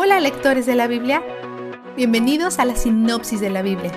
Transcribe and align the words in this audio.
Hola 0.00 0.20
lectores 0.20 0.64
de 0.64 0.76
la 0.76 0.86
Biblia, 0.86 1.24
bienvenidos 1.96 2.60
a 2.60 2.64
la 2.64 2.76
sinopsis 2.76 3.40
de 3.40 3.50
la 3.50 3.62
Biblia. 3.62 3.90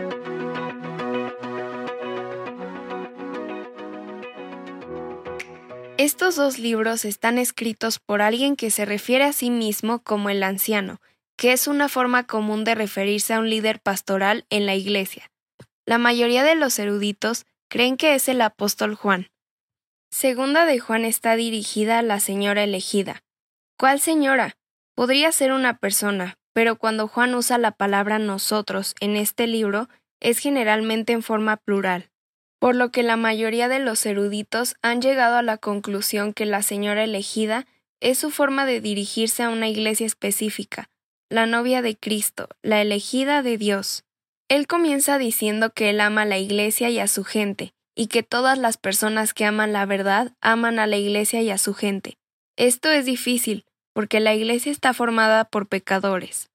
Estos 5.99 6.35
dos 6.37 6.57
libros 6.57 7.05
están 7.05 7.37
escritos 7.37 7.99
por 7.99 8.23
alguien 8.23 8.55
que 8.55 8.71
se 8.71 8.83
refiere 8.83 9.25
a 9.25 9.31
sí 9.31 9.51
mismo 9.51 9.99
como 9.99 10.31
el 10.31 10.41
anciano, 10.41 10.99
que 11.37 11.53
es 11.53 11.67
una 11.67 11.87
forma 11.87 12.25
común 12.25 12.63
de 12.63 12.73
referirse 12.73 13.35
a 13.35 13.39
un 13.39 13.51
líder 13.51 13.79
pastoral 13.79 14.47
en 14.49 14.65
la 14.65 14.73
iglesia. 14.73 15.29
La 15.85 15.99
mayoría 15.99 16.43
de 16.43 16.55
los 16.55 16.79
eruditos 16.79 17.45
creen 17.69 17.95
que 17.95 18.15
es 18.15 18.27
el 18.27 18.41
apóstol 18.41 18.95
Juan. 18.95 19.27
Segunda 20.09 20.65
de 20.65 20.79
Juan 20.79 21.05
está 21.05 21.35
dirigida 21.35 21.99
a 21.99 22.01
la 22.01 22.19
señora 22.19 22.63
elegida. 22.63 23.21
¿Cuál 23.77 23.99
señora? 23.99 24.55
Podría 25.01 25.31
ser 25.31 25.51
una 25.51 25.79
persona, 25.79 26.37
pero 26.53 26.75
cuando 26.75 27.07
Juan 27.07 27.33
usa 27.33 27.57
la 27.57 27.71
palabra 27.71 28.19
nosotros 28.19 28.93
en 28.99 29.15
este 29.15 29.47
libro 29.47 29.89
es 30.19 30.37
generalmente 30.37 31.11
en 31.11 31.23
forma 31.23 31.57
plural, 31.57 32.11
por 32.59 32.75
lo 32.75 32.91
que 32.91 33.01
la 33.01 33.17
mayoría 33.17 33.67
de 33.67 33.79
los 33.79 34.05
eruditos 34.05 34.75
han 34.83 35.01
llegado 35.01 35.37
a 35.37 35.41
la 35.41 35.57
conclusión 35.57 36.33
que 36.33 36.45
la 36.45 36.61
señora 36.61 37.03
elegida 37.03 37.65
es 37.99 38.19
su 38.19 38.29
forma 38.29 38.67
de 38.67 38.79
dirigirse 38.79 39.41
a 39.41 39.49
una 39.49 39.67
iglesia 39.67 40.05
específica, 40.05 40.91
la 41.31 41.47
novia 41.47 41.81
de 41.81 41.97
Cristo, 41.97 42.47
la 42.61 42.79
elegida 42.79 43.41
de 43.41 43.57
Dios. 43.57 44.03
Él 44.49 44.67
comienza 44.67 45.17
diciendo 45.17 45.71
que 45.73 45.89
él 45.89 45.99
ama 45.99 46.21
a 46.21 46.25
la 46.25 46.37
iglesia 46.37 46.91
y 46.91 46.99
a 46.99 47.07
su 47.07 47.23
gente, 47.23 47.73
y 47.95 48.05
que 48.05 48.21
todas 48.21 48.59
las 48.59 48.77
personas 48.77 49.33
que 49.33 49.45
aman 49.45 49.73
la 49.73 49.87
verdad 49.87 50.33
aman 50.41 50.77
a 50.77 50.85
la 50.85 50.97
iglesia 50.97 51.41
y 51.41 51.49
a 51.49 51.57
su 51.57 51.73
gente. 51.73 52.19
Esto 52.55 52.91
es 52.91 53.07
difícil, 53.07 53.65
porque 53.93 54.19
la 54.19 54.33
iglesia 54.33 54.71
está 54.71 54.93
formada 54.93 55.45
por 55.45 55.67
pecadores. 55.67 56.49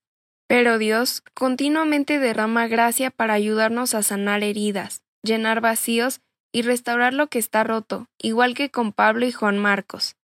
Pero 0.49 0.79
Dios 0.79 1.23
continuamente 1.35 2.19
derrama 2.19 2.69
gracia 2.69 3.11
para 3.11 3.35
ayudarnos 3.35 3.95
a 3.95 4.03
sanar 4.03 4.43
heridas, 4.43 5.03
llenar 5.23 5.61
vacíos 5.61 6.21
y 6.53 6.63
restaurar 6.63 7.13
lo 7.13 7.27
que 7.27 7.39
está 7.39 7.65
roto, 7.65 8.09
igual 8.19 8.55
que 8.55 8.71
con 8.71 8.93
Pablo 8.93 9.27
y 9.27 9.33
Juan 9.33 9.59
Marcos. 9.59 10.17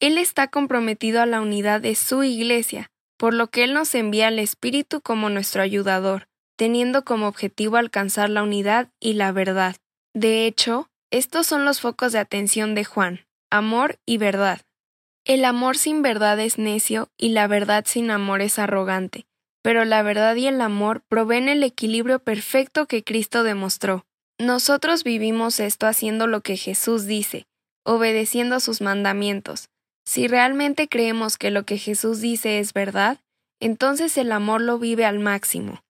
Él 0.00 0.18
está 0.18 0.48
comprometido 0.48 1.22
a 1.22 1.26
la 1.26 1.40
unidad 1.40 1.80
de 1.80 1.94
su 1.94 2.24
iglesia, 2.24 2.90
por 3.16 3.34
lo 3.34 3.50
que 3.50 3.62
Él 3.62 3.72
nos 3.72 3.94
envía 3.94 4.28
al 4.28 4.40
Espíritu 4.40 5.00
como 5.00 5.30
nuestro 5.30 5.62
ayudador, 5.62 6.26
teniendo 6.56 7.04
como 7.04 7.28
objetivo 7.28 7.76
alcanzar 7.76 8.28
la 8.28 8.42
unidad 8.42 8.88
y 9.00 9.14
la 9.14 9.30
verdad. 9.30 9.76
De 10.12 10.46
hecho, 10.46 10.88
estos 11.12 11.46
son 11.46 11.64
los 11.64 11.80
focos 11.80 12.12
de 12.12 12.18
atención 12.18 12.74
de 12.74 12.84
Juan, 12.84 13.20
amor 13.50 14.00
y 14.04 14.18
verdad. 14.18 14.62
El 15.24 15.44
amor 15.44 15.76
sin 15.76 16.02
verdad 16.02 16.40
es 16.40 16.58
necio 16.58 17.08
y 17.16 17.28
la 17.28 17.46
verdad 17.46 17.84
sin 17.86 18.10
amor 18.10 18.42
es 18.42 18.58
arrogante, 18.58 19.24
pero 19.62 19.84
la 19.84 20.02
verdad 20.02 20.34
y 20.34 20.48
el 20.48 20.60
amor 20.60 21.02
proveen 21.08 21.48
el 21.48 21.62
equilibrio 21.62 22.18
perfecto 22.18 22.86
que 22.86 23.04
Cristo 23.04 23.44
demostró. 23.44 24.04
Nosotros 24.40 25.04
vivimos 25.04 25.60
esto 25.60 25.86
haciendo 25.86 26.26
lo 26.26 26.40
que 26.40 26.56
Jesús 26.56 27.06
dice, 27.06 27.46
obedeciendo 27.84 28.58
sus 28.58 28.80
mandamientos. 28.80 29.68
Si 30.04 30.26
realmente 30.26 30.88
creemos 30.88 31.38
que 31.38 31.52
lo 31.52 31.64
que 31.64 31.78
Jesús 31.78 32.20
dice 32.20 32.58
es 32.58 32.72
verdad, 32.72 33.20
entonces 33.60 34.18
el 34.18 34.32
amor 34.32 34.60
lo 34.60 34.80
vive 34.80 35.04
al 35.04 35.20
máximo. 35.20 35.84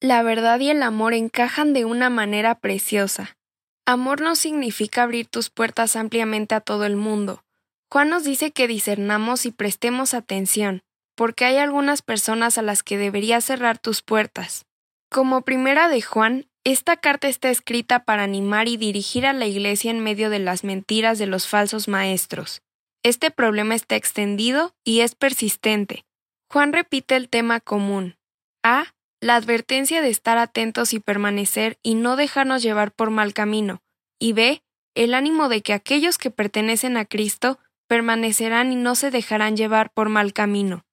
La 0.00 0.22
verdad 0.22 0.60
y 0.60 0.70
el 0.70 0.82
amor 0.82 1.12
encajan 1.12 1.74
de 1.74 1.84
una 1.84 2.08
manera 2.08 2.54
preciosa. 2.54 3.36
Amor 3.84 4.22
no 4.22 4.34
significa 4.34 5.02
abrir 5.02 5.26
tus 5.26 5.50
puertas 5.50 5.94
ampliamente 5.94 6.54
a 6.54 6.60
todo 6.60 6.86
el 6.86 6.96
mundo, 6.96 7.42
Juan 7.90 8.10
nos 8.10 8.24
dice 8.24 8.50
que 8.50 8.68
discernamos 8.68 9.46
y 9.46 9.50
prestemos 9.50 10.12
atención, 10.12 10.82
porque 11.16 11.46
hay 11.46 11.56
algunas 11.56 12.02
personas 12.02 12.58
a 12.58 12.62
las 12.62 12.82
que 12.82 12.98
deberías 12.98 13.44
cerrar 13.44 13.78
tus 13.78 14.02
puertas. 14.02 14.66
Como 15.10 15.42
primera 15.42 15.88
de 15.88 16.02
Juan, 16.02 16.46
esta 16.64 16.96
carta 16.98 17.28
está 17.28 17.48
escrita 17.48 18.04
para 18.04 18.24
animar 18.24 18.68
y 18.68 18.76
dirigir 18.76 19.24
a 19.24 19.32
la 19.32 19.46
Iglesia 19.46 19.90
en 19.90 20.00
medio 20.00 20.28
de 20.28 20.38
las 20.38 20.64
mentiras 20.64 21.18
de 21.18 21.26
los 21.26 21.48
falsos 21.48 21.88
maestros. 21.88 22.60
Este 23.02 23.30
problema 23.30 23.74
está 23.74 23.96
extendido 23.96 24.74
y 24.84 25.00
es 25.00 25.14
persistente. 25.14 26.04
Juan 26.50 26.74
repite 26.74 27.16
el 27.16 27.30
tema 27.30 27.60
común. 27.60 28.16
A. 28.62 28.94
La 29.20 29.34
advertencia 29.36 30.02
de 30.02 30.10
estar 30.10 30.36
atentos 30.36 30.92
y 30.92 31.00
permanecer 31.00 31.78
y 31.82 31.94
no 31.94 32.16
dejarnos 32.16 32.62
llevar 32.62 32.92
por 32.92 33.10
mal 33.10 33.32
camino. 33.32 33.80
Y 34.18 34.32
B. 34.34 34.62
El 34.94 35.14
ánimo 35.14 35.48
de 35.48 35.62
que 35.62 35.72
aquellos 35.72 36.18
que 36.18 36.30
pertenecen 36.30 36.96
a 36.96 37.04
Cristo 37.04 37.58
permanecerán 37.88 38.72
y 38.72 38.76
no 38.76 38.94
se 38.94 39.10
dejarán 39.10 39.56
llevar 39.56 39.90
por 39.90 40.08
mal 40.08 40.32
camino. 40.32 40.84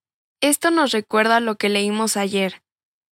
Esto 0.42 0.72
nos 0.72 0.92
recuerda 0.92 1.40
lo 1.40 1.56
que 1.56 1.70
leímos 1.70 2.18
ayer. 2.18 2.62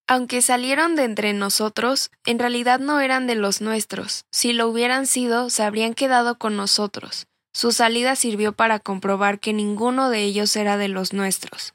Aunque 0.07 0.41
salieron 0.41 0.95
de 0.95 1.03
entre 1.03 1.33
nosotros, 1.33 2.11
en 2.25 2.39
realidad 2.39 2.79
no 2.79 2.99
eran 2.99 3.27
de 3.27 3.35
los 3.35 3.61
nuestros. 3.61 4.25
Si 4.31 4.51
lo 4.53 4.67
hubieran 4.67 5.07
sido, 5.07 5.49
se 5.49 5.63
habrían 5.63 5.93
quedado 5.93 6.37
con 6.37 6.57
nosotros. 6.57 7.27
Su 7.53 7.71
salida 7.71 8.15
sirvió 8.15 8.53
para 8.53 8.79
comprobar 8.79 9.39
que 9.39 9.53
ninguno 9.53 10.09
de 10.09 10.23
ellos 10.23 10.55
era 10.55 10.77
de 10.77 10.87
los 10.87 11.13
nuestros. 11.13 11.73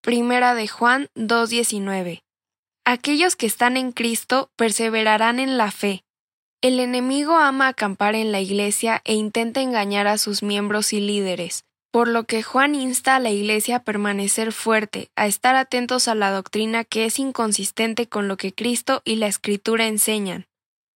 Primera 0.00 0.54
de 0.54 0.66
Juan 0.68 1.08
2.19. 1.14 2.22
Aquellos 2.84 3.36
que 3.36 3.46
están 3.46 3.76
en 3.76 3.92
Cristo 3.92 4.50
perseverarán 4.56 5.38
en 5.38 5.58
la 5.58 5.70
fe, 5.70 6.02
el 6.60 6.80
enemigo 6.80 7.36
ama 7.36 7.68
acampar 7.68 8.14
en 8.14 8.32
la 8.32 8.40
iglesia 8.40 9.00
e 9.04 9.14
intenta 9.14 9.60
engañar 9.60 10.08
a 10.08 10.18
sus 10.18 10.42
miembros 10.42 10.92
y 10.92 11.00
líderes, 11.00 11.64
por 11.92 12.08
lo 12.08 12.24
que 12.24 12.42
Juan 12.42 12.74
insta 12.74 13.16
a 13.16 13.20
la 13.20 13.30
iglesia 13.30 13.76
a 13.76 13.82
permanecer 13.84 14.52
fuerte, 14.52 15.08
a 15.14 15.26
estar 15.26 15.54
atentos 15.54 16.08
a 16.08 16.16
la 16.16 16.32
doctrina 16.32 16.84
que 16.84 17.04
es 17.04 17.18
inconsistente 17.18 18.08
con 18.08 18.26
lo 18.26 18.36
que 18.36 18.52
Cristo 18.52 19.02
y 19.04 19.16
la 19.16 19.28
Escritura 19.28 19.86
enseñan. 19.86 20.46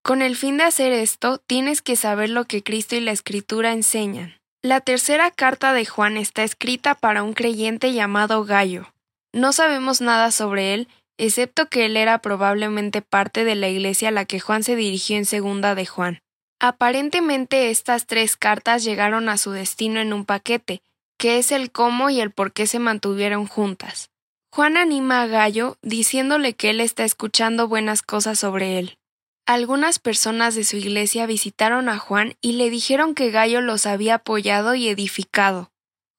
Con 0.03 0.21
el 0.21 0.35
fin 0.35 0.57
de 0.57 0.65
hacer 0.65 0.91
esto, 0.91 1.37
tienes 1.37 1.81
que 1.81 1.95
saber 1.95 2.29
lo 2.29 2.43
que 2.43 2.61
Cristo 2.61 2.97
y 2.97 2.99
la 2.99 3.11
Escritura 3.11 3.71
enseñan. 3.71 4.35
La 4.61 4.81
tercera 4.81 5.31
carta 5.31 5.71
de 5.73 5.85
Juan 5.85 6.17
está 6.17 6.43
escrita 6.43 6.95
para 6.95 7.23
un 7.23 7.33
creyente 7.33 7.93
llamado 7.93 8.43
Gallo. 8.43 8.93
No 9.33 9.53
sabemos 9.53 10.01
nada 10.01 10.29
sobre 10.31 10.73
él, 10.73 10.89
excepto 11.17 11.69
que 11.69 11.85
él 11.85 11.97
era 11.97 12.19
probablemente 12.19 13.01
parte 13.01 13.43
de 13.43 13.55
la 13.55 13.69
iglesia 13.69 14.09
a 14.09 14.11
la 14.11 14.25
que 14.25 14.39
Juan 14.39 14.63
se 14.63 14.75
dirigió 14.75 15.17
en 15.17 15.25
segunda 15.25 15.75
de 15.75 15.85
Juan. 15.85 16.19
Aparentemente 16.59 17.69
estas 17.69 18.05
tres 18.05 18.37
cartas 18.37 18.83
llegaron 18.83 19.27
a 19.29 19.37
su 19.37 19.51
destino 19.51 19.99
en 19.99 20.13
un 20.13 20.25
paquete, 20.25 20.81
que 21.17 21.37
es 21.37 21.51
el 21.51 21.71
cómo 21.71 22.09
y 22.09 22.21
el 22.21 22.31
por 22.31 22.53
qué 22.53 22.67
se 22.67 22.79
mantuvieron 22.79 23.47
juntas. 23.47 24.09
Juan 24.51 24.77
anima 24.77 25.23
a 25.23 25.27
Gallo 25.27 25.77
diciéndole 25.81 26.53
que 26.53 26.69
él 26.69 26.79
está 26.79 27.03
escuchando 27.03 27.67
buenas 27.67 28.01
cosas 28.01 28.39
sobre 28.39 28.79
él. 28.79 28.97
Algunas 29.45 29.99
personas 29.99 30.55
de 30.55 30.63
su 30.63 30.77
iglesia 30.77 31.25
visitaron 31.25 31.89
a 31.89 31.97
Juan 31.97 32.35
y 32.39 32.53
le 32.53 32.69
dijeron 32.69 33.13
que 33.13 33.29
Gallo 33.29 33.59
los 33.59 33.85
había 33.85 34.15
apoyado 34.15 34.73
y 34.73 34.87
edificado. 34.87 35.69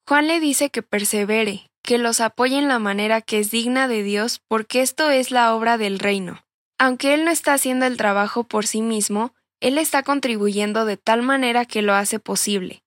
Juan 0.06 0.26
le 0.26 0.40
dice 0.40 0.68
que 0.68 0.82
persevere, 0.82 1.70
que 1.84 1.98
los 1.98 2.20
apoye 2.20 2.58
en 2.58 2.66
la 2.66 2.78
manera 2.78 3.20
que 3.20 3.38
es 3.38 3.50
digna 3.50 3.86
de 3.86 4.02
Dios, 4.02 4.40
porque 4.48 4.80
esto 4.80 5.10
es 5.10 5.30
la 5.30 5.54
obra 5.54 5.76
del 5.78 5.98
reino. 5.98 6.42
Aunque 6.78 7.14
Él 7.14 7.24
no 7.24 7.30
está 7.30 7.52
haciendo 7.52 7.86
el 7.86 7.98
trabajo 7.98 8.44
por 8.44 8.66
sí 8.66 8.80
mismo, 8.80 9.34
Él 9.60 9.78
está 9.78 10.02
contribuyendo 10.02 10.86
de 10.86 10.96
tal 10.96 11.22
manera 11.22 11.66
que 11.66 11.82
lo 11.82 11.94
hace 11.94 12.18
posible. 12.18 12.82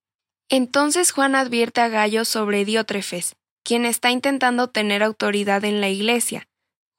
Entonces 0.50 1.12
Juan 1.12 1.36
advierte 1.36 1.80
a 1.80 1.88
Gallo 1.88 2.24
sobre 2.24 2.64
Diótrefes, 2.64 3.36
quien 3.64 3.84
está 3.84 4.10
intentando 4.10 4.68
tener 4.68 5.02
autoridad 5.02 5.64
en 5.64 5.80
la 5.80 5.88
iglesia. 5.88 6.48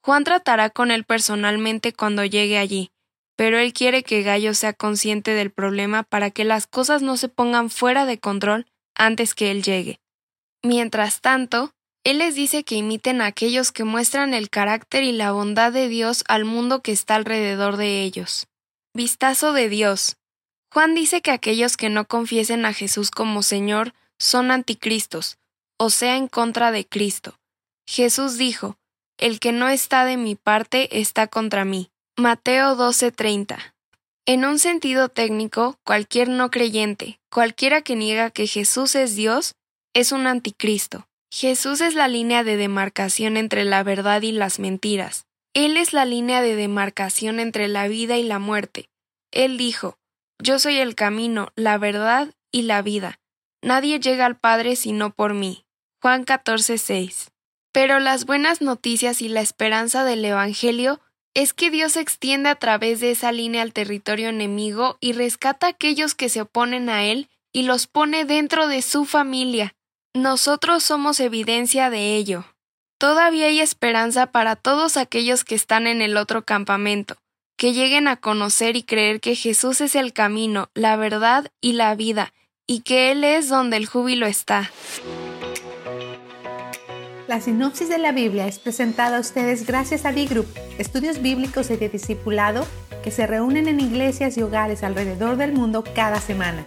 Juan 0.01 0.23
tratará 0.23 0.69
con 0.69 0.91
él 0.91 1.03
personalmente 1.03 1.91
cuando 1.91 2.23
llegue 2.23 2.57
allí, 2.57 2.91
pero 3.35 3.59
él 3.59 3.73
quiere 3.73 4.03
que 4.03 4.21
Gallo 4.21 4.53
sea 4.53 4.73
consciente 4.73 5.31
del 5.31 5.51
problema 5.51 6.03
para 6.03 6.31
que 6.31 6.45
las 6.45 6.65
cosas 6.65 7.01
no 7.01 7.17
se 7.17 7.27
pongan 7.27 7.69
fuera 7.69 8.05
de 8.05 8.19
control 8.19 8.67
antes 8.95 9.35
que 9.35 9.51
él 9.51 9.63
llegue. 9.63 9.99
Mientras 10.63 11.21
tanto, 11.21 11.73
él 12.03 12.19
les 12.19 12.35
dice 12.35 12.63
que 12.63 12.75
imiten 12.75 13.21
a 13.21 13.27
aquellos 13.27 13.71
que 13.71 13.83
muestran 13.83 14.33
el 14.33 14.49
carácter 14.49 15.03
y 15.03 15.11
la 15.11 15.31
bondad 15.31 15.71
de 15.71 15.89
Dios 15.89 16.23
al 16.27 16.45
mundo 16.45 16.81
que 16.81 16.91
está 16.91 17.15
alrededor 17.15 17.77
de 17.77 18.03
ellos. 18.03 18.47
Vistazo 18.93 19.53
de 19.53 19.69
Dios. 19.69 20.15
Juan 20.71 20.95
dice 20.95 21.21
que 21.21 21.31
aquellos 21.31 21.77
que 21.77 21.89
no 21.89 22.05
confiesen 22.05 22.65
a 22.65 22.73
Jesús 22.73 23.11
como 23.11 23.43
Señor 23.43 23.93
son 24.17 24.51
anticristos, 24.51 25.37
o 25.77 25.89
sea, 25.89 26.15
en 26.15 26.27
contra 26.27 26.71
de 26.71 26.87
Cristo. 26.87 27.37
Jesús 27.87 28.37
dijo, 28.37 28.77
El 29.17 29.39
que 29.39 29.51
no 29.51 29.67
está 29.67 30.05
de 30.05 30.15
mi 30.15 30.35
parte 30.35 30.99
está 30.99 31.27
contra 31.27 31.65
mí. 31.65 31.91
Mateo 32.17 32.75
12:30. 32.75 33.73
En 34.25 34.45
un 34.45 34.59
sentido 34.59 35.09
técnico, 35.09 35.79
cualquier 35.83 36.29
no 36.29 36.51
creyente, 36.51 37.19
cualquiera 37.31 37.81
que 37.81 37.95
niega 37.95 38.29
que 38.29 38.45
Jesús 38.45 38.95
es 38.95 39.15
Dios, 39.15 39.55
es 39.93 40.11
un 40.11 40.27
anticristo. 40.27 41.08
Jesús 41.31 41.81
es 41.81 41.93
la 41.93 42.07
línea 42.07 42.43
de 42.43 42.57
demarcación 42.57 43.37
entre 43.37 43.63
la 43.63 43.83
verdad 43.83 44.21
y 44.23 44.31
las 44.31 44.59
mentiras. 44.59 45.27
Él 45.53 45.77
es 45.77 45.93
la 45.93 46.05
línea 46.05 46.41
de 46.41 46.55
demarcación 46.55 47.39
entre 47.39 47.67
la 47.67 47.87
vida 47.87 48.17
y 48.17 48.23
la 48.23 48.39
muerte. 48.39 48.89
Él 49.31 49.57
dijo, 49.57 49.97
Yo 50.41 50.57
soy 50.57 50.77
el 50.77 50.95
camino, 50.95 51.51
la 51.55 51.77
verdad 51.77 52.33
y 52.51 52.63
la 52.63 52.81
vida. 52.81 53.19
Nadie 53.61 53.99
llega 53.99 54.25
al 54.25 54.37
Padre 54.37 54.75
sino 54.75 55.11
por 55.11 55.33
mí. 55.33 55.65
Juan 56.01 56.25
14:6. 56.25 57.29
Pero 57.71 57.99
las 57.99 58.25
buenas 58.25 58.61
noticias 58.61 59.21
y 59.21 59.29
la 59.29 59.41
esperanza 59.41 60.03
del 60.03 60.25
Evangelio 60.25 60.99
es 61.35 61.53
que 61.53 61.69
Dios 61.69 61.93
se 61.93 62.01
extiende 62.01 62.49
a 62.49 62.55
través 62.55 62.99
de 62.99 63.11
esa 63.11 63.31
línea 63.31 63.61
al 63.61 63.73
territorio 63.73 64.29
enemigo 64.29 64.97
y 64.99 65.13
rescata 65.13 65.67
a 65.67 65.71
aquellos 65.71 66.15
que 66.15 66.29
se 66.29 66.41
oponen 66.41 66.89
a 66.89 67.03
Él 67.03 67.29
y 67.53 67.63
los 67.63 67.85
pone 67.85 68.25
dentro 68.25 68.67
de 68.67 68.81
su 68.81 69.05
familia. 69.05 69.75
Nosotros 70.15 70.83
somos 70.83 71.19
evidencia 71.19 71.91
de 71.91 72.15
ello. 72.15 72.43
Todavía 72.97 73.45
hay 73.45 73.59
esperanza 73.59 74.25
para 74.25 74.55
todos 74.55 74.97
aquellos 74.97 75.43
que 75.43 75.53
están 75.53 75.85
en 75.85 76.01
el 76.01 76.17
otro 76.17 76.43
campamento, 76.45 77.15
que 77.57 77.73
lleguen 77.73 78.07
a 78.07 78.15
conocer 78.15 78.75
y 78.75 78.81
creer 78.81 79.21
que 79.21 79.35
Jesús 79.35 79.81
es 79.81 79.93
el 79.93 80.11
camino, 80.11 80.69
la 80.73 80.95
verdad 80.95 81.51
y 81.61 81.73
la 81.73 81.93
vida, 81.93 82.33
y 82.65 82.81
que 82.81 83.11
Él 83.11 83.23
es 83.23 83.49
donde 83.49 83.77
el 83.77 83.85
júbilo 83.85 84.25
está. 84.25 84.71
La 87.27 87.39
sinopsis 87.39 87.87
de 87.87 87.99
la 87.99 88.11
Biblia 88.11 88.47
es 88.47 88.57
presentada 88.57 89.17
a 89.17 89.21
ustedes 89.21 89.67
gracias 89.67 90.05
a 90.05 90.11
B-Group, 90.11 90.47
estudios 90.79 91.21
bíblicos 91.21 91.69
y 91.69 91.77
de 91.77 91.87
discipulado 91.87 92.65
que 93.03 93.11
se 93.11 93.27
reúnen 93.27 93.67
en 93.67 93.79
iglesias 93.79 94.39
y 94.39 94.41
hogares 94.41 94.81
alrededor 94.81 95.37
del 95.37 95.53
mundo 95.53 95.83
cada 95.93 96.19
semana. 96.19 96.65